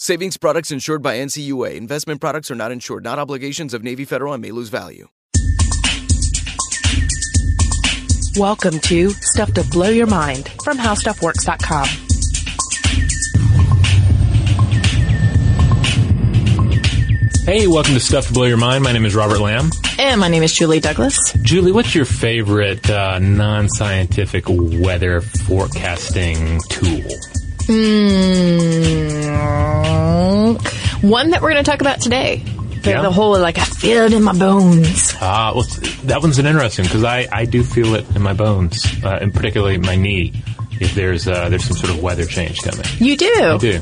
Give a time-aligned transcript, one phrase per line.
[0.00, 1.74] Savings products insured by NCUA.
[1.74, 5.08] Investment products are not insured, not obligations of Navy Federal and may lose value.
[8.36, 11.88] Welcome to Stuff to Blow Your Mind from HowStuffWorks.com.
[17.44, 18.84] Hey, welcome to Stuff to Blow Your Mind.
[18.84, 19.70] My name is Robert Lamb.
[19.98, 21.32] And my name is Julie Douglas.
[21.42, 27.02] Julie, what's your favorite uh, non scientific weather forecasting tool?
[30.56, 32.42] Mm, one that we're going to talk about today.
[32.82, 33.02] The, Yeah.
[33.02, 35.12] the whole, like, I feel it in my bones.
[35.20, 35.64] Ah, well,
[36.04, 39.34] that one's an interesting because I, I do feel it in my bones, uh, and
[39.34, 40.32] particularly my knee.
[40.80, 43.32] If there's uh, there's some sort of weather change coming, You do.
[43.36, 43.80] I do.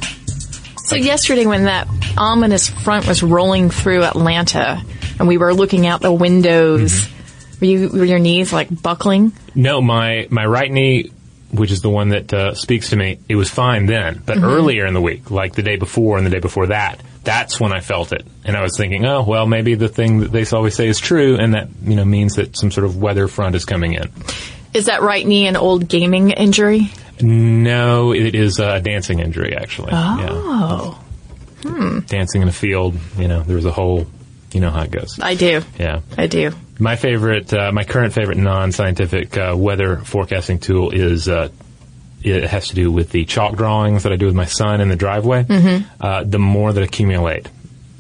[0.78, 4.82] So yesterday when that ominous front was rolling through Atlanta
[5.18, 7.60] and we were looking out the windows, Mm-hmm.
[7.60, 9.32] were, you, were your knees like buckling?
[9.54, 11.10] No, my my right knee,
[11.52, 14.22] which is the one that uh, speaks to me, it was fine then.
[14.24, 14.44] But Mm-hmm.
[14.46, 17.72] earlier in the week, like the day before and the day before that, that's when
[17.72, 20.74] I felt it, and I was thinking, oh well, maybe the thing that they always
[20.76, 23.64] say is true, and that you know means that some sort of weather front is
[23.64, 24.10] coming in.
[24.74, 26.90] Is that right knee an old gaming injury?
[27.20, 29.90] No, it is a dancing injury actually.
[29.92, 31.00] Oh,
[31.64, 32.94] Yeah, dancing in a field.
[33.18, 34.06] You know, there was a hole.
[34.52, 35.18] You know how it goes.
[35.20, 35.62] I do.
[35.78, 36.00] Yeah.
[36.16, 36.52] I do.
[36.78, 41.28] My favorite, uh, my current favorite non-scientific uh, weather forecasting tool is.
[41.28, 41.48] Uh,
[42.22, 44.88] it has to do with the chalk drawings that I do with my son in
[44.88, 45.46] the driveway.
[46.00, 47.46] Uh, the more that accumulate,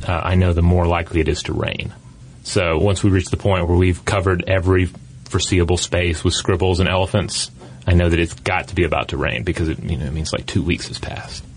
[0.08, 1.94] uh, I know the more likely it is to rain.
[2.42, 4.86] So once we reach the point where we've covered every
[5.28, 7.52] foreseeable space with scribbles and elephants,
[7.86, 10.12] I know that it's got to be about to rain because it, you know, it
[10.12, 11.44] means like two weeks has passed.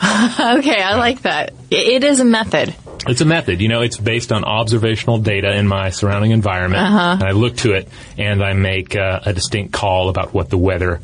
[0.00, 1.54] Okay, I like that.
[1.70, 2.74] It is a method.
[3.06, 6.82] It's a method, you know, it's based on observational data in my surrounding environment.
[6.82, 10.58] And I look to it and I make uh, a distinct call about what the
[10.58, 11.00] weather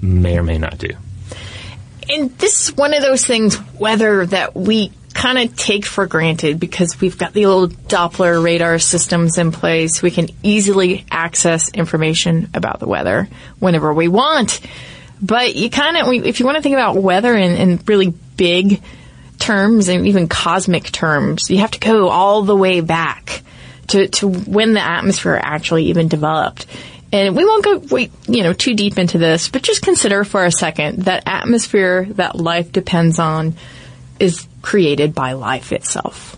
[0.00, 0.90] may or may not do.
[2.08, 6.58] And this is one of those things, weather, that we kind of take for granted
[6.58, 10.02] because we've got the old Doppler radar systems in place.
[10.02, 13.28] We can easily access information about the weather
[13.58, 14.60] whenever we want.
[15.22, 18.82] But you kind of, if you want to think about weather in, in really big
[19.40, 23.42] terms and even cosmic terms, you have to go all the way back
[23.88, 26.66] to, to when the atmosphere actually even developed.
[27.12, 30.44] And we won't go wait, you know, too deep into this, but just consider for
[30.44, 33.54] a second that atmosphere that life depends on
[34.20, 36.36] is created by life itself.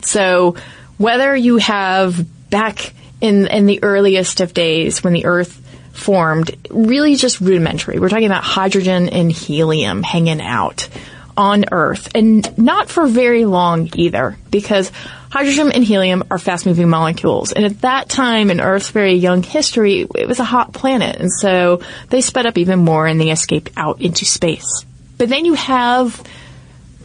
[0.00, 0.56] So
[0.96, 5.62] whether you have back in in the earliest of days when the earth
[5.92, 7.98] formed, really just rudimentary.
[7.98, 10.88] We're talking about hydrogen and helium hanging out
[11.36, 14.90] on Earth, and not for very long either, because
[15.30, 17.52] hydrogen and helium are fast moving molecules.
[17.52, 21.16] And at that time in Earth's very young history, it was a hot planet.
[21.16, 24.84] And so they sped up even more and they escaped out into space.
[25.18, 26.22] But then you have,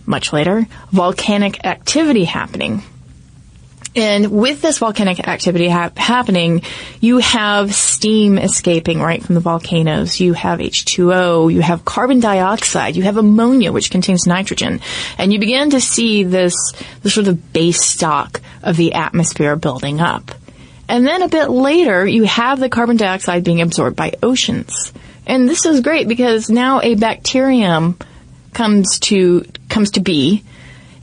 [0.06, 2.84] much later, volcanic activity happening.
[3.96, 6.62] And with this volcanic activity ha- happening,
[7.02, 10.20] you have steam escaping right from the volcanoes.
[10.20, 14.80] You have H2O, you have carbon dioxide, you have ammonia, which contains nitrogen.
[15.18, 16.56] And you begin to see this,
[17.04, 20.32] this sort of base stock of the atmosphere building up.
[20.88, 24.94] And then a bit later, you have the carbon dioxide being absorbed by oceans.
[25.26, 27.98] And this is great because now a bacterium
[28.54, 30.44] comes to, comes to be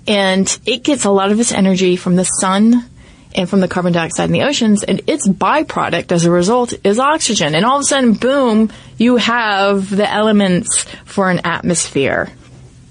[0.09, 2.85] and it gets a lot of its energy from the sun
[3.35, 6.99] and from the carbon dioxide in the oceans, and its byproduct as a result is
[6.99, 7.55] oxygen.
[7.55, 12.31] And all of a sudden, boom, you have the elements for an atmosphere.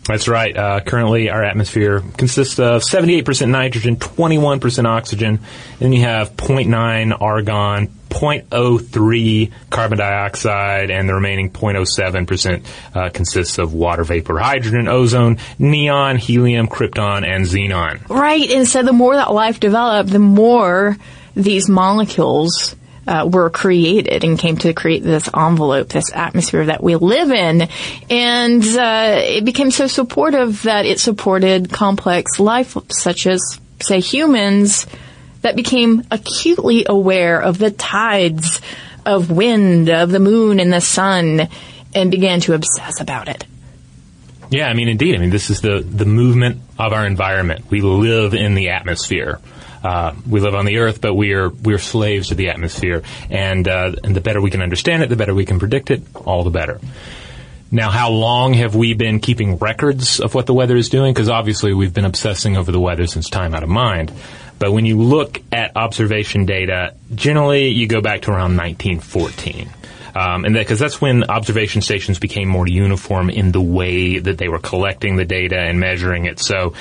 [0.03, 0.55] That's right.
[0.55, 5.39] Uh, currently, our atmosphere consists of 78% nitrogen, 21% oxygen,
[5.81, 12.65] and you have 0.9 argon, 0.03 carbon dioxide, and the remaining 0.07%
[12.95, 18.07] uh, consists of water vapor, hydrogen, ozone, neon, helium, krypton, and xenon.
[18.09, 18.49] Right.
[18.51, 20.97] And so the more that life developed, the more
[21.35, 22.75] these molecules
[23.07, 27.69] uh, were created and came to create this envelope, this atmosphere that we live in.
[28.09, 34.87] And uh, it became so supportive that it supported complex life, such as, say, humans,
[35.41, 38.61] that became acutely aware of the tides
[39.05, 41.47] of wind, of the moon and the sun,
[41.95, 43.45] and began to obsess about it.
[44.49, 45.15] Yeah, I mean, indeed.
[45.15, 47.69] I mean, this is the, the movement of our environment.
[47.69, 49.39] We live in the atmosphere.
[49.83, 53.67] Uh, we live on the earth, but we are we're slaves to the atmosphere, and
[53.67, 56.43] uh, and the better we can understand it, the better we can predict it, all
[56.43, 56.79] the better.
[57.69, 61.13] Now, how long have we been keeping records of what the weather is doing?
[61.13, 64.11] Because obviously we've been obsessing over the weather since time out of mind.
[64.59, 69.69] But when you look at observation data, generally you go back to around 1914.
[70.15, 74.39] Um, and because that, that's when observation stations became more uniform in the way that
[74.39, 76.39] they were collecting the data and measuring it.
[76.39, 76.73] So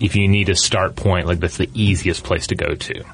[0.00, 3.04] if you need a start point, like that's the easiest place to go to.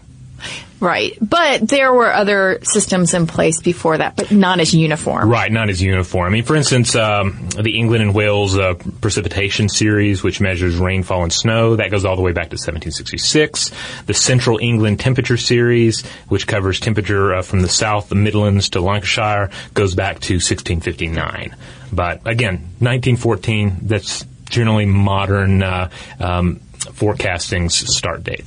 [0.80, 1.16] Right.
[1.20, 5.30] But there were other systems in place before that, but not as uniform.
[5.30, 6.26] Right, not as uniform.
[6.26, 11.22] I mean, for instance, um, the England and Wales uh, precipitation series, which measures rainfall
[11.22, 13.70] and snow, that goes all the way back to 1766.
[14.04, 18.80] The Central England temperature series, which covers temperature uh, from the south, the Midlands to
[18.80, 21.56] Lancashire, goes back to 1659.
[21.92, 25.90] But again, 1914, that's generally modern uh,
[26.20, 26.56] um,
[26.92, 28.44] forecasting's start date.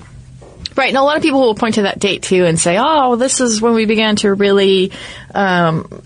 [0.79, 3.17] Right, and a lot of people will point to that date too and say, "Oh,
[3.17, 4.93] this is when we began to really
[5.35, 6.01] um,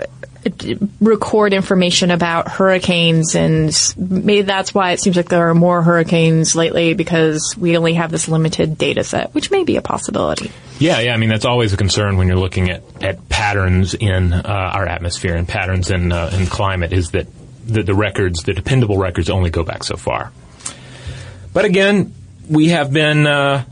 [0.99, 6.55] record information about hurricanes, and maybe that's why it seems like there are more hurricanes
[6.55, 11.01] lately because we only have this limited data set, which may be a possibility." Yeah,
[11.01, 11.13] yeah.
[11.13, 14.87] I mean, that's always a concern when you're looking at, at patterns in uh, our
[14.87, 16.93] atmosphere and patterns in uh, in climate.
[16.93, 17.27] Is that
[17.63, 20.31] the, the records, the dependable records, only go back so far.
[21.53, 22.15] But again,
[22.49, 23.65] we have been uh,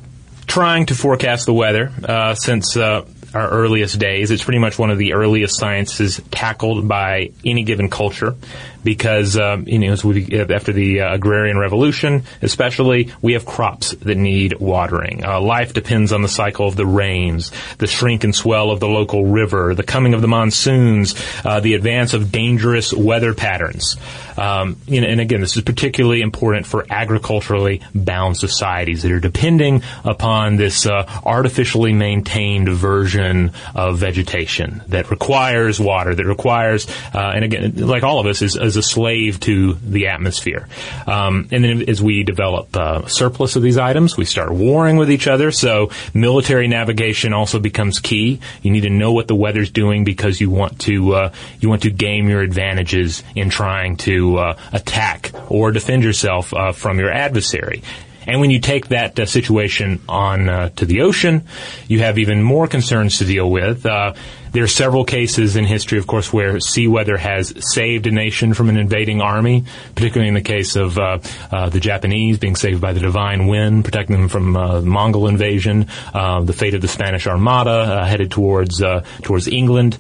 [0.51, 4.31] trying to forecast the weather uh, since uh, our earliest days.
[4.31, 8.36] It's pretty much one of the earliest sciences tackled by any given culture
[8.83, 14.16] because um, you know we, after the uh, agrarian revolution, especially, we have crops that
[14.16, 15.24] need watering.
[15.24, 18.88] Uh, life depends on the cycle of the rains, the shrink and swell of the
[18.88, 23.97] local river, the coming of the monsoons, uh, the advance of dangerous weather patterns.
[24.38, 29.19] Um, you know, and again, this is particularly important for agriculturally bound societies that are
[29.19, 37.31] depending upon this uh, artificially maintained version of vegetation that requires water, that requires, uh,
[37.35, 40.68] and again, like all of us, is, is a slave to the atmosphere.
[41.07, 45.11] Um, and then as we develop uh, surplus of these items, we start warring with
[45.11, 45.51] each other.
[45.51, 48.40] So military navigation also becomes key.
[48.61, 51.83] You need to know what the weather's doing because you want to uh, you want
[51.83, 57.11] to game your advantages in trying to uh, attack or defend yourself uh, from your
[57.11, 57.83] adversary.
[58.28, 61.47] And when you take that uh, situation on uh, to the ocean,
[61.87, 63.85] you have even more concerns to deal with.
[63.85, 64.13] Uh,
[64.52, 68.54] there are several cases in history, of course, where sea weather has saved a nation
[68.54, 69.66] from an invading army,
[69.96, 71.20] particularly in the case of uh,
[71.52, 75.88] uh, the Japanese being saved by the divine wind, protecting them from uh, Mongol invasion,
[76.14, 78.81] the fate of the Spanish Armada headed towards
[79.22, 79.98] towards England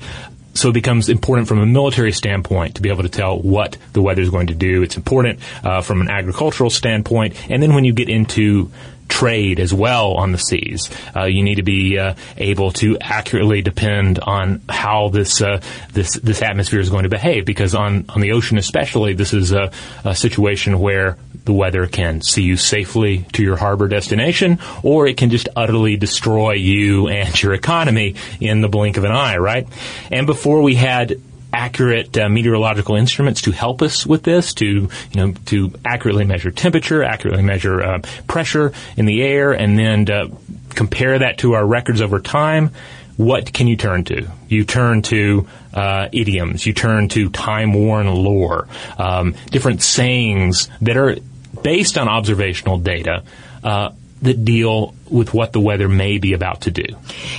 [0.53, 4.01] so it becomes important from a military standpoint to be able to tell what the
[4.01, 4.83] weather is going to do.
[4.83, 8.71] It's important uh, from an agricultural standpoint, and then when you get into
[9.11, 10.89] trade as well on the seas.
[11.15, 15.59] Uh, you need to be uh, able to accurately depend on how this uh,
[15.93, 19.51] this this atmosphere is going to behave, because on on the ocean especially, this is
[19.51, 19.69] a,
[20.05, 25.17] a situation where the weather can see you safely to your harbor destination, or it
[25.17, 29.67] can just utterly destroy you and your economy in the blink of an eye, right?
[30.11, 31.19] And before we had
[31.53, 36.51] accurate uh, meteorological instruments to help us with this, to you know to accurately measure
[36.51, 40.27] temperature, accurately measure uh, pressure in the air, and then uh,
[40.69, 42.71] compare that to our records over time.
[43.17, 44.27] What can you turn to?
[44.47, 46.65] You turn to uh, idioms.
[46.65, 48.67] You turn to time-worn lore,
[48.97, 51.17] um, different sayings that are
[51.61, 53.23] based on observational data
[53.63, 56.83] uh, that deal with what the weather may be about to do.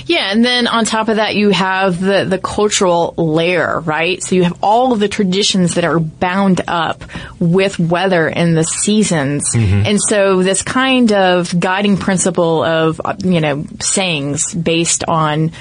[0.05, 4.21] Yeah, and then on top of that, you have the, the cultural layer, right?
[4.21, 7.03] So you have all of the traditions that are bound up
[7.39, 9.53] with weather and the seasons.
[9.53, 9.85] Mm-hmm.
[9.85, 15.51] And so this kind of guiding principle of, you know, sayings based on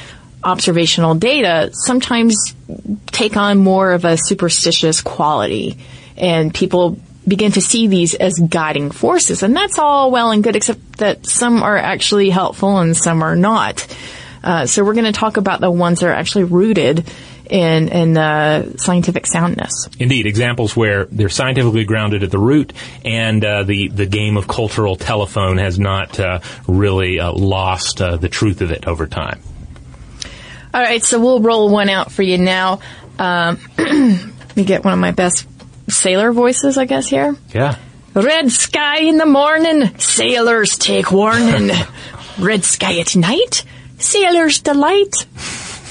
[0.45, 2.57] observational data sometimes
[3.07, 5.79] take on more of a superstitious quality.
[6.17, 9.43] And people begin to see these as guiding forces.
[9.43, 13.37] And that's all well and good, except that some are actually helpful and some are
[13.37, 13.87] not.
[14.43, 17.09] Uh, so we're going to talk about the ones that are actually rooted
[17.49, 19.89] in, in uh, scientific soundness.
[19.99, 22.73] Indeed, examples where they're scientifically grounded at the root,
[23.05, 28.17] and uh, the the game of cultural telephone has not uh, really uh, lost uh,
[28.17, 29.41] the truth of it over time.
[30.73, 32.81] All right, so we'll roll one out for you now.
[33.19, 35.47] Um, let me get one of my best
[35.89, 37.37] sailor voices, I guess, here.
[37.55, 37.77] Yeah.
[38.15, 41.71] Red sky in the morning, sailors take warning.
[42.39, 43.65] Red sky at night,
[43.99, 45.27] sailors delight.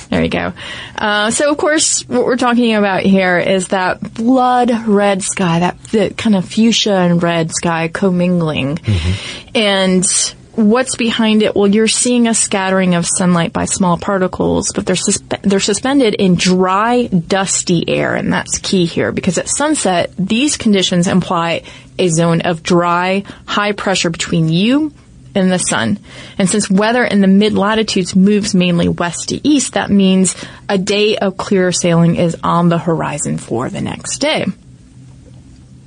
[0.10, 0.54] There you go.
[0.98, 5.82] Uh, so, of course, what we're talking about here is that blood red sky, that,
[5.86, 8.76] that kind of fuchsia and red sky commingling.
[8.76, 9.52] Mm-hmm.
[9.56, 11.56] And what's behind it?
[11.56, 16.14] Well, you're seeing a scattering of sunlight by small particles, but they're suspe- they're suspended
[16.14, 21.64] in dry, dusty air, and that's key here because at sunset, these conditions imply
[21.98, 24.94] a zone of dry, high pressure between you
[25.36, 26.00] and the sun.
[26.38, 30.36] And since weather in the mid latitudes moves mainly west to east, that means
[30.68, 34.46] a day of clear sailing is on the horizon for the next day.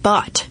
[0.02, 0.46] But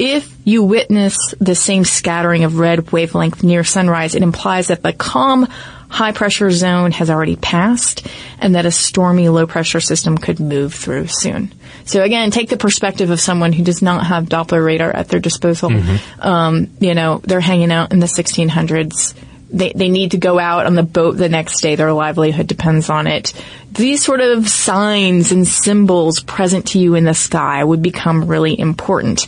[0.00, 4.94] if you witness the same scattering of red wavelength near sunrise, it implies that the
[4.94, 5.46] calm
[5.90, 8.06] high pressure zone has already passed
[8.38, 11.52] and that a stormy low pressure system could move through soon.
[11.84, 15.20] So again, take the perspective of someone who does not have Doppler radar at their
[15.20, 15.68] disposal.
[15.68, 16.22] Mm-hmm.
[16.22, 19.14] Um, you know, they're hanging out in the 1600s
[19.52, 21.74] they, they need to go out on the boat the next day.
[21.74, 23.32] Their livelihood depends on it.
[23.72, 28.58] These sort of signs and symbols present to you in the sky would become really
[28.58, 29.26] important.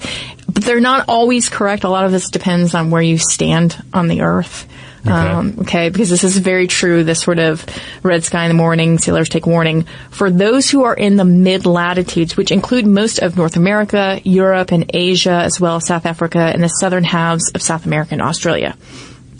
[0.48, 1.84] But they're not always correct.
[1.84, 4.68] A lot of this depends on where you stand on the earth.
[5.02, 5.10] Okay.
[5.10, 7.02] Um, okay, because this is very true.
[7.02, 7.66] This sort of
[8.04, 9.84] red sky in the morning, sailors take warning.
[10.10, 14.70] For those who are in the mid latitudes, which include most of North America, Europe,
[14.70, 18.22] and Asia, as well as South Africa and the southern halves of South America and
[18.22, 18.76] Australia.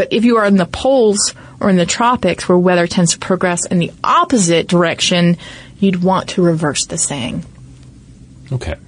[0.02, 3.20] But if you are in the poles or in the tropics where weather tends to
[3.20, 5.36] progress in the opposite direction,
[5.78, 7.44] you'd want to reverse the saying.
[8.50, 8.74] Okay.
[8.74, 8.80] That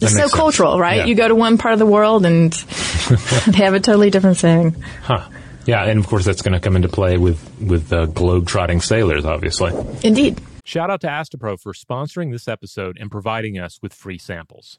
[0.00, 0.32] it's so sense.
[0.32, 0.98] cultural, right?
[0.98, 1.06] Yeah.
[1.06, 2.52] You go to one part of the world and
[3.48, 4.76] they have a totally different saying.
[5.02, 5.28] Huh.
[5.66, 9.24] Yeah, and of course that's going to come into play with with uh, globe-trotting sailors,
[9.24, 9.72] obviously.
[10.04, 10.40] Indeed.
[10.64, 14.78] Shout out to Astepro for sponsoring this episode and providing us with free samples.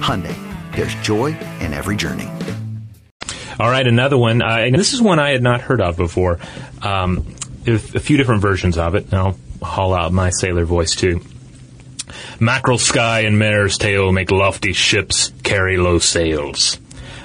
[0.00, 0.34] Hyundai.
[0.74, 2.28] There's joy in every journey.
[3.58, 4.40] All right, another one.
[4.40, 6.38] Uh, this is one I had not heard of before.
[6.82, 7.26] Um,
[7.66, 9.12] a few different versions of it.
[9.12, 11.20] I'll haul out my sailor voice too.
[12.40, 16.78] Mackerel sky and mare's tail make lofty ships carry low sails.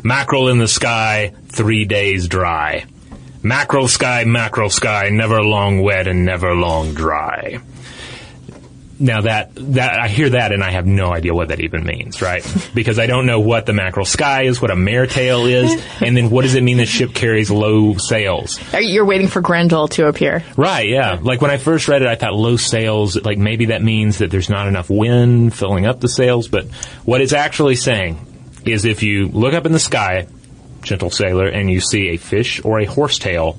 [0.03, 2.85] Mackerel in the sky, three days dry.
[3.41, 7.61] Mackerel sky, mackerel sky, never long wet and never long dry
[8.99, 12.21] now that that I hear that and I have no idea what that even means,
[12.21, 12.45] right?
[12.73, 16.15] because I don't know what the mackerel sky is, what a mare tail is, and
[16.15, 18.60] then what does it mean the ship carries low sails?
[18.73, 20.88] You're waiting for Grendel to appear, right?
[20.88, 21.19] Yeah.
[21.21, 24.31] Like when I first read it, I thought low sails, like maybe that means that
[24.31, 26.47] there's not enough wind filling up the sails.
[26.47, 26.67] But
[27.03, 28.19] what it's actually saying
[28.65, 30.27] is, if you look up in the sky,
[30.81, 33.58] gentle sailor, and you see a fish or a horsetail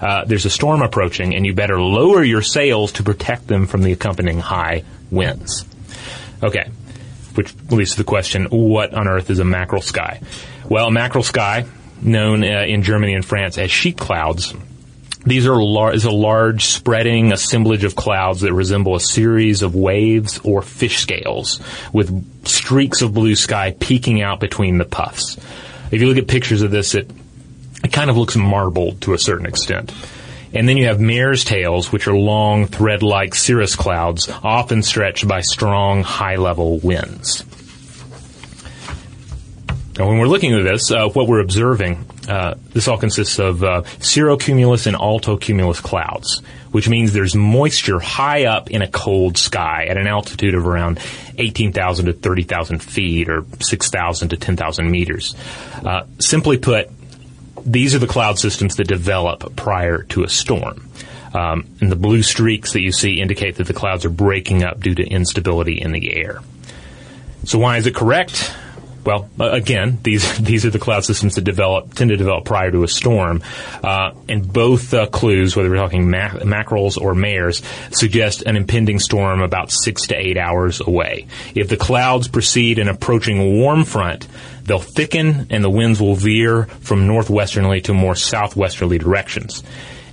[0.00, 3.82] uh, there's a storm approaching, and you better lower your sails to protect them from
[3.82, 5.64] the accompanying high winds.
[6.42, 6.70] Okay,
[7.34, 10.20] which leads to the question: What on earth is a mackerel sky?
[10.68, 11.66] Well, a mackerel sky,
[12.00, 14.54] known uh, in Germany and France as sheet clouds,
[15.24, 19.74] these are lar- is a large spreading assemblage of clouds that resemble a series of
[19.74, 21.60] waves or fish scales
[21.92, 25.36] with streaks of blue sky peeking out between the puffs.
[25.90, 27.10] If you look at pictures of this, it
[27.88, 29.94] it kind of looks marbled to a certain extent.
[30.52, 35.40] And then you have mare's tails, which are long, thread-like cirrus clouds, often stretched by
[35.40, 37.44] strong, high-level winds.
[39.98, 43.64] Now, when we're looking at this, uh, what we're observing, uh, this all consists of
[43.64, 49.86] uh, cirrocumulus and altocumulus clouds, which means there's moisture high up in a cold sky
[49.88, 51.00] at an altitude of around
[51.38, 55.34] 18,000 to 30,000 feet or 6,000 to 10,000 meters.
[55.84, 56.90] Uh, simply put,
[57.72, 60.88] these are the cloud systems that develop prior to a storm.
[61.34, 64.80] Um, and the blue streaks that you see indicate that the clouds are breaking up
[64.80, 66.40] due to instability in the air.
[67.44, 68.52] So why is it correct?
[69.04, 72.82] Well, again, these these are the cloud systems that develop tend to develop prior to
[72.82, 73.42] a storm,
[73.82, 78.98] uh, and both uh, clues, whether we're talking mac- mackerels or mares, suggest an impending
[78.98, 81.26] storm about six to eight hours away.
[81.54, 84.26] If the clouds precede an approaching warm front,
[84.68, 89.62] they'll thicken and the winds will veer from northwesterly to more southwesterly directions.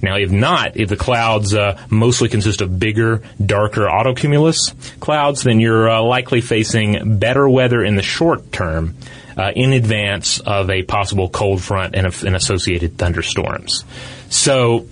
[0.02, 5.60] Now, if not, if the clouds uh, mostly consist of bigger, darker altocumulus clouds, then
[5.60, 8.96] you're uh, likely facing better weather in the short term
[9.38, 13.84] uh, in advance of a possible cold front and, and associated thunderstorms.
[14.30, 14.88] So,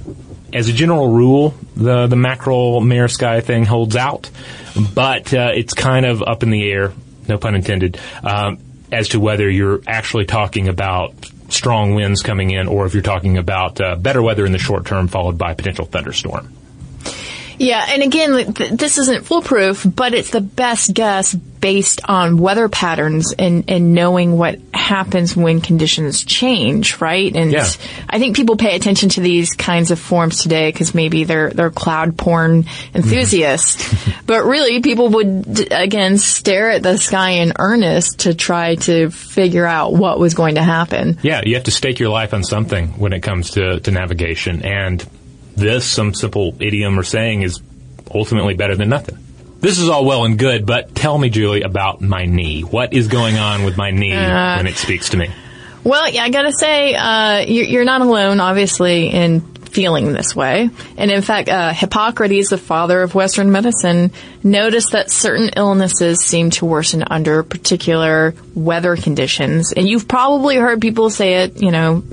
[0.52, 4.30] as a general rule, the the mackerel mare sky thing holds out,
[4.94, 6.94] but uh, it's kind of up in the air,
[7.28, 8.60] no pun intended, um,
[8.94, 11.14] as to whether you're actually talking about
[11.50, 14.86] strong winds coming in, or if you're talking about uh, better weather in the short
[14.86, 16.54] term followed by potential thunderstorm.
[17.60, 22.68] Yeah, and again, th- this isn't foolproof, but it's the best guess based on weather
[22.68, 27.34] patterns and, and knowing what happens when conditions change, right?
[27.34, 27.66] And Yeah.
[28.10, 31.70] I think people pay attention to these kinds of forms today because maybe they're they're
[31.72, 34.22] cloud porn enthusiasts, mm-hmm.
[34.26, 39.66] but really people would again stare at the sky in earnest to try to figure
[39.66, 41.18] out what was going to happen.
[41.22, 44.64] Yeah, you have to stake your life on something when it comes to, to navigation,
[44.64, 45.02] and
[45.56, 47.62] this, some simple idiom or saying, is
[48.14, 49.18] ultimately better than nothing.
[49.60, 52.62] This is all well and good, but tell me, Julie, about my knee.
[52.62, 55.30] What is going on with my knee when it speaks to me?
[55.86, 59.42] Well, yeah, I gotta say, uh, you're not alone, obviously, in
[59.74, 60.70] feeling this way.
[60.98, 64.12] And in fact, uh, Hippocrates, the father of Western medicine,
[64.44, 69.74] noticed that certain illnesses seem to worsen under particular weather conditions.
[69.74, 72.04] And you've probably heard people say it, you know,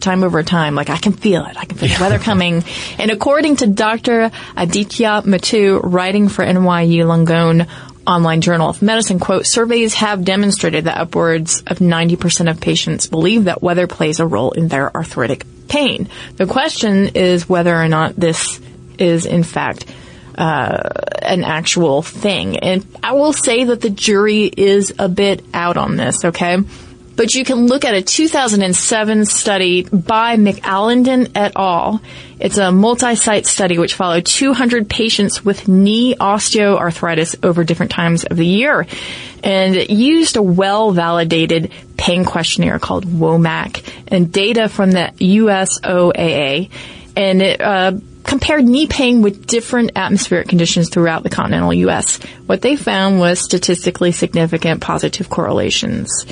[0.00, 1.56] time over time, like, I can feel it.
[1.56, 2.62] I can feel the weather coming.
[2.98, 4.30] And according to Dr.
[4.56, 7.66] Aditya Matu, writing for NYU Langone,
[8.06, 13.44] Online Journal of Medicine, quote, surveys have demonstrated that upwards of 90% of patients believe
[13.44, 16.08] that weather plays a role in their arthritic pain.
[16.36, 18.60] The question is whether or not this
[18.98, 19.86] is in fact
[20.36, 20.90] uh,
[21.22, 22.58] an actual thing.
[22.58, 26.58] And I will say that the jury is a bit out on this, okay?
[27.16, 32.02] But you can look at a 2007 study by McAlindon et al.
[32.38, 38.36] It's a multi-site study which followed 200 patients with knee osteoarthritis over different times of
[38.36, 38.86] the year.
[39.42, 46.70] And it used a well-validated pain questionnaire called WOMAC and data from the USOAA.
[47.16, 47.92] And it, uh,
[48.24, 52.18] compared knee pain with different atmospheric conditions throughout the continental U.S.
[52.44, 56.26] What they found was statistically significant positive correlations.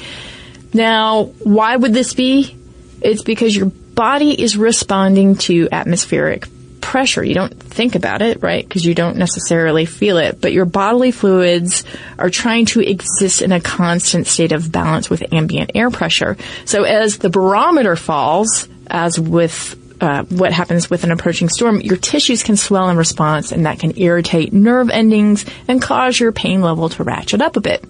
[0.74, 2.56] Now, why would this be?
[3.00, 6.46] It's because your body is responding to atmospheric
[6.80, 7.24] pressure.
[7.24, 8.66] You don't think about it, right?
[8.66, 11.84] Because you don't necessarily feel it, but your bodily fluids
[12.18, 16.36] are trying to exist in a constant state of balance with ambient air pressure.
[16.66, 21.96] So as the barometer falls, as with uh, what happens with an approaching storm, your
[21.96, 26.60] tissues can swell in response, and that can irritate nerve endings and cause your pain
[26.60, 27.84] level to ratchet up a bit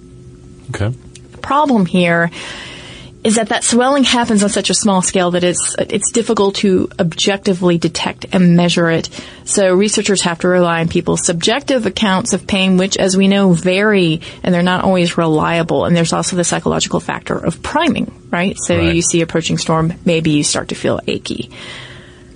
[0.70, 0.88] Okay.
[1.32, 2.30] The problem here
[3.24, 6.90] is that that swelling happens on such a small scale that it's it's difficult to
[7.00, 9.08] objectively detect and measure it.
[9.44, 13.52] So researchers have to rely on people's subjective accounts of pain, which, as we know,
[13.52, 15.86] vary and they're not always reliable.
[15.86, 18.56] And there's also the psychological factor of priming, right?
[18.58, 18.94] So Right.
[18.94, 21.50] you see approaching storm, maybe you start to feel achy.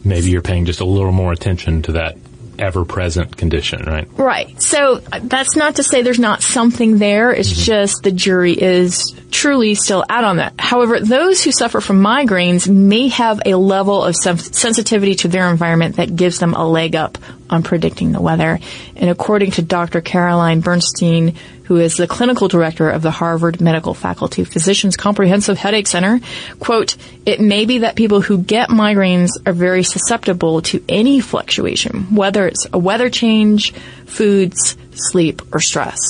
[0.05, 2.17] Maybe you're paying just a little more attention to that
[2.59, 4.09] ever-present condition, right?
[4.17, 4.61] Right.
[4.61, 7.33] So that's not to say there's not something there.
[7.33, 7.63] It's mm-hmm.
[7.63, 10.55] just the jury is truly still out on that.
[10.59, 15.51] However, those who suffer from migraines may have a level of sen- sensitivity to their
[15.51, 17.19] environment that gives them a leg up
[17.51, 18.59] on predicting the weather.
[18.97, 20.01] And according to Dr.
[20.01, 21.35] Carolyn Bernstein,
[21.69, 26.19] who is the clinical director of the Harvard Medical Faculty Physicians Comprehensive Headache Center,
[26.61, 32.15] quote, it may be that people who get migraines are very susceptible to any fluctuation,
[32.15, 33.75] whether it's a weather change,
[34.07, 36.01] foods, sleep, or stress.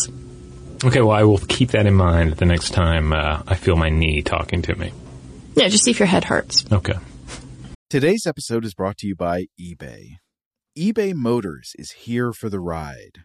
[0.84, 3.88] Okay, well, I will keep that in mind the next time uh, I feel my
[3.88, 4.92] knee talking to me.
[5.56, 6.64] Yeah, just see if your head hurts.
[6.70, 6.94] Okay.
[7.90, 10.18] Today's episode is brought to you by eBay.
[10.78, 13.24] eBay Motors is here for the ride.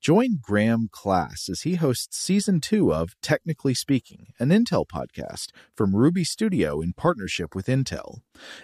[0.00, 5.96] Join Graham Class as he hosts season two of Technically Speaking, an Intel podcast from
[5.96, 8.18] Ruby Studio in partnership with Intel.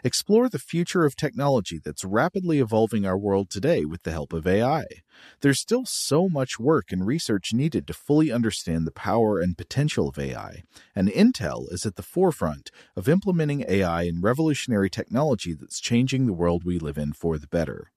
[0.05, 4.47] Explore the future of technology that's rapidly evolving our world today with the help of
[4.47, 4.85] AI.
[5.41, 10.09] There's still so much work and research needed to fully understand the power and potential
[10.09, 15.81] of AI, and Intel is at the forefront of implementing AI in revolutionary technology that's
[15.81, 17.91] changing the world we live in for the better.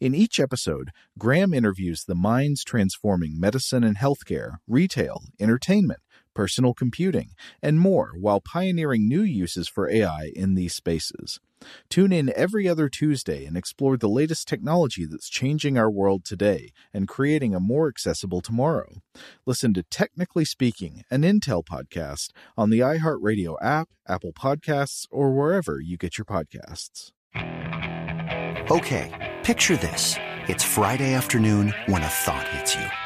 [0.00, 6.00] In each episode, Graham interviews the minds transforming medicine and healthcare, retail, entertainment,
[6.36, 7.30] personal computing,
[7.62, 11.40] and more while pioneering new uses for AI in these spaces.
[11.88, 16.72] Tune in every other Tuesday and explore the latest technology that's changing our world today
[16.92, 19.00] and creating a more accessible tomorrow.
[19.46, 25.80] Listen to Technically Speaking, an Intel podcast on the iHeartRadio app, Apple Podcasts, or wherever
[25.80, 27.12] you get your podcasts.
[28.70, 30.16] Okay, picture this.
[30.48, 33.05] It's Friday afternoon when a thought hits you.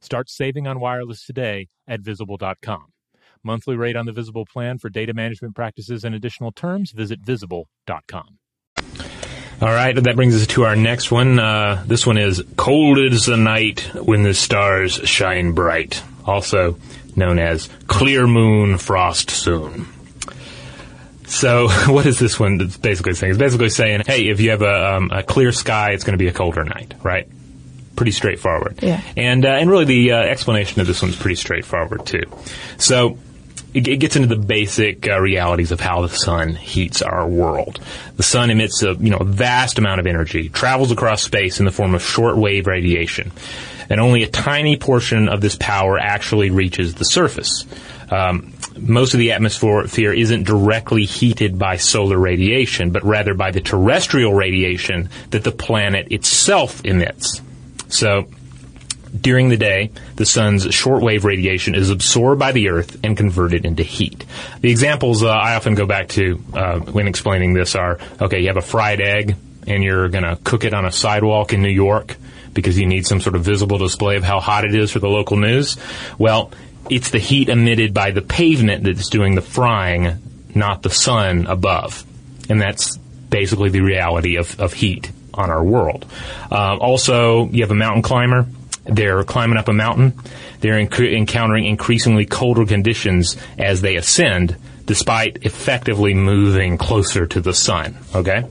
[0.00, 2.86] Start saving on wireless today at visible.com.
[3.42, 8.38] Monthly rate on the Visible plan for data management practices and additional terms, visit visible.com.
[9.62, 11.38] All right, that brings us to our next one.
[11.38, 16.78] Uh, this one is Cold is the Night When the Stars Shine Bright, also
[17.14, 19.86] known as Clear Moon Frost Soon.
[21.26, 23.32] So, what is this one that's basically saying?
[23.32, 26.22] It's basically saying, hey, if you have a, um, a clear sky, it's going to
[26.22, 27.28] be a colder night, right?
[28.00, 28.78] Pretty straightforward.
[28.82, 29.02] Yeah.
[29.14, 32.22] And, uh, and really the uh, explanation of this one's pretty straightforward, too.
[32.78, 33.18] So,
[33.74, 37.78] it, it gets into the basic uh, realities of how the sun heats our world.
[38.16, 41.66] The sun emits a you know a vast amount of energy, travels across space in
[41.66, 43.32] the form of shortwave radiation,
[43.90, 47.66] and only a tiny portion of this power actually reaches the surface.
[48.10, 53.60] Um, most of the atmosphere isn't directly heated by solar radiation, but rather by the
[53.60, 57.42] terrestrial radiation that the planet itself emits.
[57.90, 58.28] So,
[59.18, 63.82] during the day, the sun's shortwave radiation is absorbed by the Earth and converted into
[63.82, 64.24] heat.
[64.60, 68.46] The examples uh, I often go back to uh, when explaining this are okay, you
[68.48, 71.70] have a fried egg and you're going to cook it on a sidewalk in New
[71.70, 72.16] York
[72.54, 75.08] because you need some sort of visible display of how hot it is for the
[75.08, 75.76] local news.
[76.18, 76.52] Well,
[76.88, 80.18] it's the heat emitted by the pavement that's doing the frying,
[80.54, 82.04] not the sun above.
[82.48, 86.06] And that's basically the reality of, of heat on our world.
[86.50, 88.46] Uh, also, you have a mountain climber.
[88.84, 90.14] They're climbing up a mountain.
[90.60, 97.96] They're encountering increasingly colder conditions as they ascend, despite effectively moving closer to the sun.
[98.14, 98.44] Okay?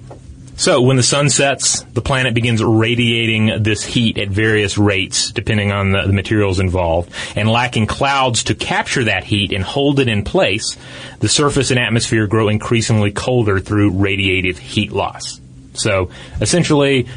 [0.60, 5.72] So when the sun sets, the planet begins radiating this heat at various rates depending
[5.72, 7.14] on the, the, materials involved.
[7.38, 10.76] And lacking clouds to capture that heat and hold it in place,
[11.20, 15.40] the surface and atmosphere grow increasingly colder through radiative heat loss.
[15.74, 17.08] So essentially,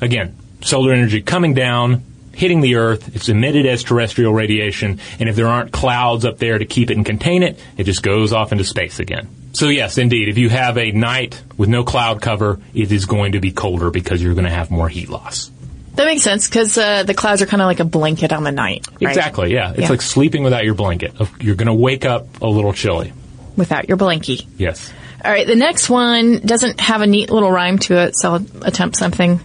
[0.00, 5.36] again, solar energy coming down, hitting the Earth, it's emitted as terrestrial radiation, and if
[5.36, 8.52] there aren't clouds up there to keep it and contain it, it just goes off
[8.52, 9.28] into space again.
[9.52, 13.32] So yes, indeed, if you have a night with no cloud cover, it is going
[13.32, 15.50] to be colder because you're going to have more heat loss.
[15.94, 18.52] That makes sense because uh, the clouds are kind of like a blanket on the
[18.52, 18.86] night.
[19.00, 19.08] Right?
[19.08, 19.54] Exactly.
[19.54, 19.88] Yeah, it's Yeah.
[19.88, 21.14] like sleeping without your blanket.
[21.40, 23.14] You're going to wake up a little chilly.
[23.56, 24.44] Without your blankie.
[24.58, 24.92] Yes.
[25.24, 28.46] All right, the next one doesn't have a neat little rhyme to it, so I'll
[28.62, 29.40] attempt something.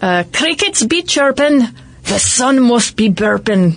[0.00, 1.60] Uh, crickets be chirping,
[2.04, 3.76] the sun must be burping.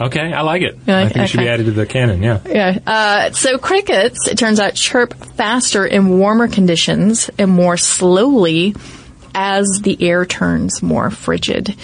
[0.00, 0.76] Okay, I like it.
[0.86, 2.22] Yeah, I think it should be added to the canon.
[2.22, 2.40] Yeah.
[2.46, 2.78] Yeah.
[2.84, 8.74] Uh, so crickets, it turns out, chirp faster in warmer conditions and more slowly
[9.34, 11.76] as the air turns more frigid.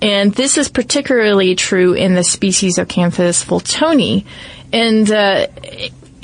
[0.00, 4.24] And this is particularly true in the species Oecanthus fultoni.
[4.72, 5.46] And uh,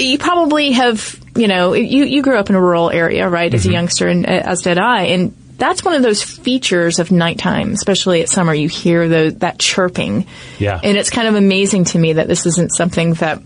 [0.01, 3.67] you probably have, you know, you, you grew up in a rural area, right, as
[3.67, 5.05] a youngster, and uh, as did I.
[5.05, 8.55] And that's one of those features of nighttime, especially at summer.
[8.55, 10.27] You hear the, that chirping.
[10.59, 10.81] Yeah.
[10.83, 13.43] And it's kind of amazing to me that this isn't something that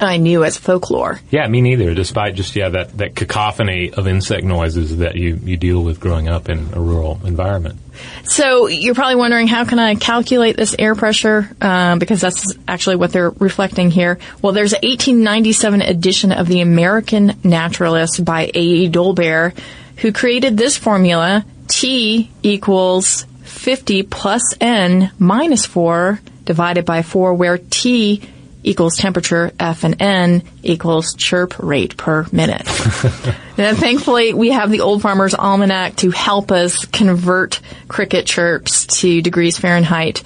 [0.00, 1.20] I knew as folklore.
[1.30, 1.94] Yeah, me neither.
[1.94, 6.28] Despite just yeah that, that cacophony of insect noises that you, you deal with growing
[6.28, 7.78] up in a rural environment.
[8.24, 11.48] So you're probably wondering how can I calculate this air pressure?
[11.60, 14.18] Um, because that's actually what they're reflecting here.
[14.40, 18.60] Well, there's an 1897 edition of the American Naturalist by A.
[18.60, 18.88] E.
[18.88, 19.56] Dolbear,
[19.98, 27.58] who created this formula: T equals 50 plus N minus 4 divided by 4, where
[27.58, 28.22] T
[28.64, 32.66] equals temperature, F and N equals chirp rate per minute.
[33.62, 39.22] And thankfully, we have the Old Farmer's Almanac to help us convert cricket chirps to
[39.22, 40.22] degrees Fahrenheit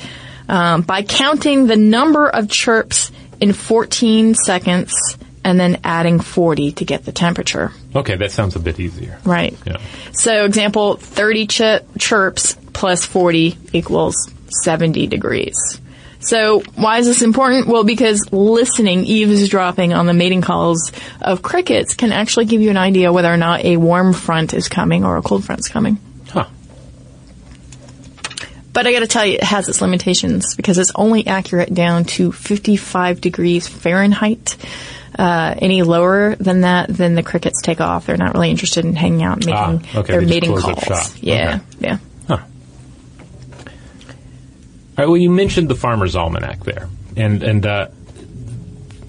[0.48, 4.94] um, by counting the number of chirps in 14 seconds
[5.44, 7.72] and then adding 40 to get the temperature.
[7.94, 9.18] Okay, that sounds a bit easier.
[9.24, 9.56] Right.
[9.66, 9.80] Yeah.
[10.12, 15.80] So, example 30 chi- chirps plus 40 equals 70 degrees.
[16.26, 17.68] So, why is this important?
[17.68, 20.90] Well, because listening, eavesdropping on the mating calls
[21.22, 24.66] of crickets can actually give you an idea whether or not a warm front is
[24.66, 25.98] coming or a cold front's coming.
[26.28, 26.46] Huh.
[28.72, 32.32] But I gotta tell you, it has its limitations because it's only accurate down to
[32.32, 34.56] 55 degrees Fahrenheit.
[35.18, 38.04] Uh, any lower than that, then the crickets take off.
[38.04, 41.16] They're not really interested in hanging out and Ah, making okay, their mating calls.
[41.22, 41.60] Yeah, Okay.
[41.80, 41.98] yeah.
[44.98, 45.08] All right.
[45.08, 47.88] Well, you mentioned the Farmer's Almanac there, and and uh,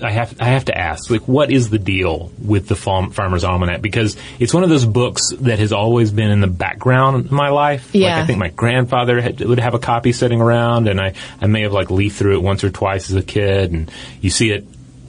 [0.02, 3.44] I have I have to ask, like, what is the deal with the Farm, Farmer's
[3.44, 3.82] Almanac?
[3.82, 7.50] Because it's one of those books that has always been in the background of my
[7.50, 7.94] life.
[7.96, 8.22] Like, Yeah.
[8.22, 11.62] I think my grandfather had, would have a copy sitting around, and I I may
[11.64, 14.66] have like leafed through it once or twice as a kid, and you see it.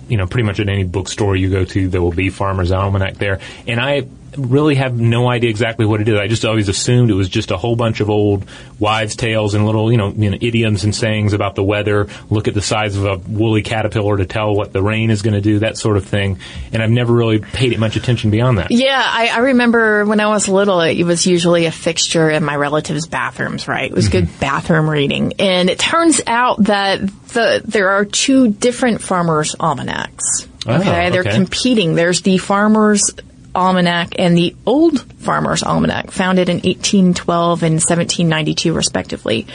[0.08, 3.18] You know, pretty much at any bookstore you go to, there will be Farmer's Almanac
[3.18, 3.40] there.
[3.66, 4.06] And I
[4.38, 6.18] really have no idea exactly what it is.
[6.18, 8.48] I just always assumed it was just a whole bunch of old
[8.78, 12.08] wives' tales and little, you know, you know, idioms and sayings about the weather.
[12.30, 15.34] Look at the size of a woolly caterpillar to tell what the rain is going
[15.34, 16.38] to do, that sort of thing.
[16.72, 18.70] And I've never really paid it much attention beyond that.
[18.70, 22.56] Yeah, I, I remember when I was little, it was usually a fixture in my
[22.56, 23.90] relatives' bathrooms, right?
[23.90, 24.26] It was mm-hmm.
[24.26, 25.34] good bathroom reading.
[25.38, 30.46] And it turns out that the, there are two different farmers' almanacs.
[30.66, 31.94] Oh, Okay, they're competing.
[31.94, 33.10] There's the farmer's
[33.58, 39.46] almanac and the old farmer's almanac, founded in 1812 and 1792 respectively.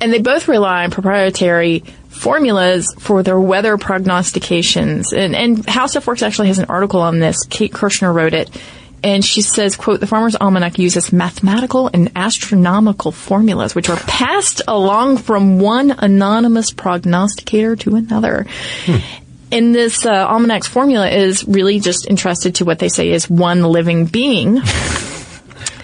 [0.00, 5.12] And they both rely on proprietary formulas for their weather prognostications.
[5.12, 7.44] And, and How Works actually has an article on this.
[7.48, 8.50] Kate Kershner wrote it.
[9.04, 14.62] And she says, quote, the Farmer's Almanac uses mathematical and astronomical formulas, which are passed
[14.68, 18.46] along from one anonymous prognosticator to another.
[18.84, 18.98] Hmm.
[19.52, 23.62] And this uh, almanac's formula is really just entrusted to what they say is one
[23.62, 24.60] living being.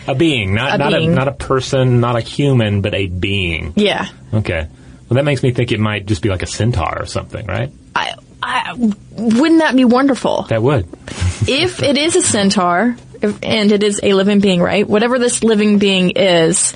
[0.07, 1.13] A being, not A not being.
[1.13, 3.75] a not a person, not a human, but a being.
[3.77, 4.09] yeah.
[4.33, 4.67] Okay.
[5.09, 7.71] Well, that makes me think it might just be like a centaur or something, right?
[7.95, 10.43] I, I, wouldn't that be wonderful?
[10.49, 10.87] That would.
[11.47, 14.87] if it is a centaur if, and it is a living being, right?
[14.87, 16.75] Whatever this living being is,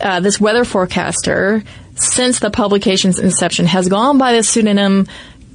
[0.00, 5.06] uh, this weather forecaster, since the publication's inception, has gone by the pseudonym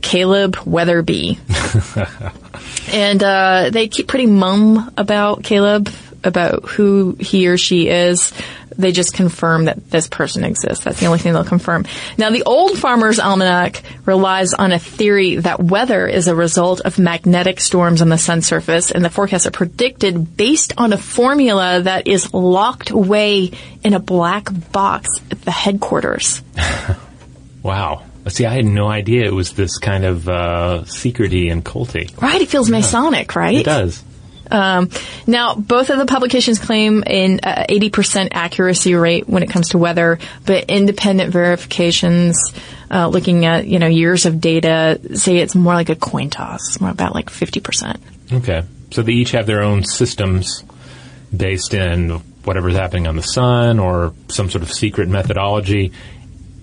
[0.02, 1.40] Caleb Weatherby.
[2.94, 5.90] and uh, they keep pretty mum about Caleb,
[6.24, 8.34] about who he or she is.
[8.78, 10.84] They just confirm that this person exists.
[10.84, 11.86] That's the only thing they'll confirm.
[12.18, 16.98] Now, the old Farmer's Almanac relies on a theory that weather is a result of
[16.98, 21.82] magnetic storms on the sun's surface, and the forecasts are predicted based on a formula
[21.82, 23.52] that is locked away
[23.84, 26.42] in a black box at the headquarters.
[27.64, 28.04] Wow.
[28.28, 32.22] See, I had no idea it was this kind of uh, secrety and culty.
[32.22, 32.42] Right?
[32.42, 33.58] It feels Masonic, right?
[33.58, 34.04] It does.
[34.52, 34.90] Um,
[35.26, 39.78] now, both of the publications claim an uh, 80% accuracy rate when it comes to
[39.78, 42.54] weather, but independent verifications,
[42.92, 46.80] uh, looking at you know years of data, say it's more like a coin toss,
[46.82, 48.00] more about like 50%.
[48.34, 48.64] Okay.
[48.92, 50.64] So they each have their own systems
[51.36, 55.94] based in whatever's happening on the sun or some sort of secret methodology.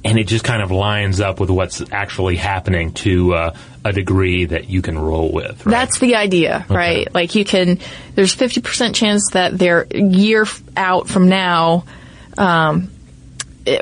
[0.08, 4.46] And it just kind of lines up with what's actually happening to uh, a degree
[4.46, 5.64] that you can roll with.
[5.64, 5.72] Right?
[5.72, 7.12] That's the idea, right?
[7.12, 7.78] Like you can,
[8.14, 10.46] there's 50% chance that their year
[10.76, 11.84] out from now,
[12.36, 12.90] um,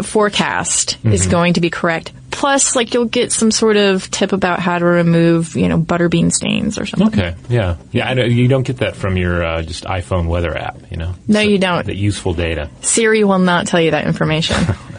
[0.02, 2.12] forecast is going to be correct.
[2.30, 6.30] Plus, like you'll get some sort of tip about how to remove, you know, butterbean
[6.30, 7.08] stains or something.
[7.08, 7.34] Okay.
[7.48, 7.76] Yeah.
[7.92, 8.12] Yeah.
[8.12, 10.90] Don't, you don't get that from your uh, just iPhone weather app.
[10.90, 11.14] You know.
[11.26, 11.86] No, you don't.
[11.86, 12.68] That useful data.
[12.82, 14.56] Siri will not tell you that information.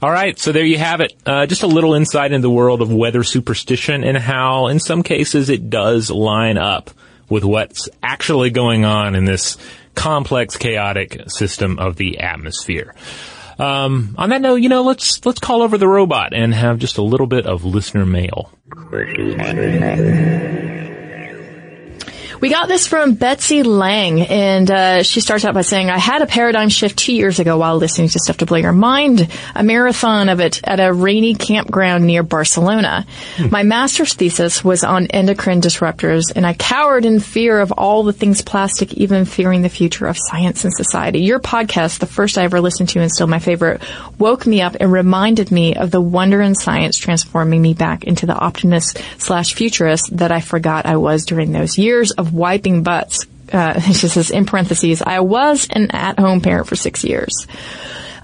[0.00, 1.12] All right, so there you have it.
[1.26, 5.02] Uh, just a little insight into the world of weather superstition and how, in some
[5.02, 6.90] cases, it does line up
[7.28, 9.56] with what's actually going on in this
[9.96, 12.94] complex, chaotic system of the atmosphere.
[13.58, 16.98] Um, on that note, you know, let's let's call over the robot and have just
[16.98, 18.52] a little bit of listener mail.
[22.40, 26.22] We got this from Betsy Lang, and uh, she starts out by saying, I had
[26.22, 29.64] a paradigm shift two years ago while listening to Stuff to Blow Your Mind, a
[29.64, 33.04] marathon of it at a rainy campground near Barcelona.
[33.50, 38.12] My master's thesis was on endocrine disruptors, and I cowered in fear of all the
[38.12, 41.22] things plastic, even fearing the future of science and society.
[41.22, 43.82] Your podcast, the first I ever listened to and still my favorite,
[44.16, 48.26] woke me up and reminded me of the wonder in science transforming me back into
[48.26, 53.26] the optimist slash futurist that I forgot I was during those years of wiping butts.
[53.52, 57.46] Uh, she says in parentheses, I was an at-home parent for six years.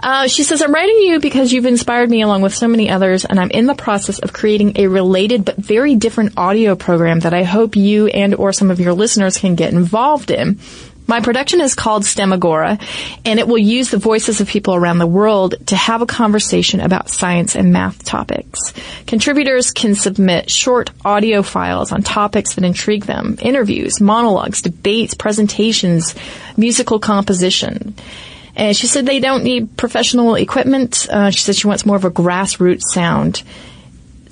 [0.05, 3.25] Uh, she says, I'm writing you because you've inspired me along with so many others,
[3.25, 7.33] and I'm in the process of creating a related but very different audio program that
[7.33, 10.59] I hope you and or some of your listeners can get involved in.
[11.07, 12.81] My production is called STEMagora,
[13.25, 16.81] and it will use the voices of people around the world to have a conversation
[16.81, 18.73] about science and math topics.
[19.07, 26.15] Contributors can submit short audio files on topics that intrigue them, interviews, monologues, debates, presentations,
[26.57, 27.95] musical composition.
[28.57, 31.07] And she said they don't need professional equipment.
[31.11, 33.43] Uh, she said she wants more of a grassroots sound.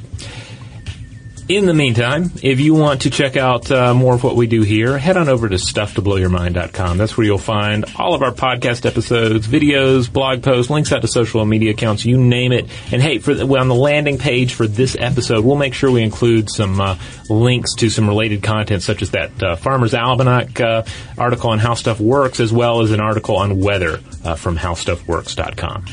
[1.49, 4.61] In the meantime, if you want to check out uh, more of what we do
[4.61, 6.99] here, head on over to stufftoblowyourmind.com.
[6.99, 11.09] That's where you'll find all of our podcast episodes, videos, blog posts, links out to
[11.09, 12.66] social media accounts, you name it.
[12.92, 16.03] And hey, for the, on the landing page for this episode, we'll make sure we
[16.03, 16.99] include some uh,
[17.30, 20.82] links to some related content, such as that uh, Farmer's Almanac uh,
[21.16, 25.86] article on how stuff works, as well as an article on weather uh, from howstuffworks.com.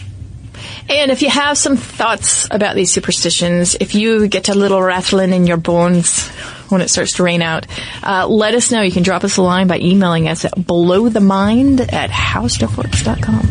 [0.87, 5.33] And if you have some thoughts about these superstitions, if you get a little rattling
[5.33, 6.27] in your bones
[6.69, 7.65] when it starts to rain out,
[8.03, 8.81] uh, let us know.
[8.81, 13.47] You can drop us a line by emailing us at blowthemind at howstuffworks.com.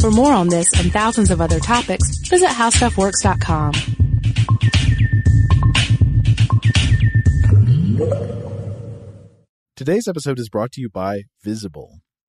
[0.00, 3.72] For more on this and thousands of other topics, visit howstuffworks.com.
[9.76, 12.00] Today's episode is brought to you by Visible.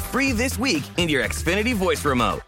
[0.00, 2.42] free this week in your Xfinity voice remote.